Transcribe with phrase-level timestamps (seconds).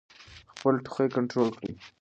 [0.51, 1.71] خپل ټوخی کنټرول کړئ.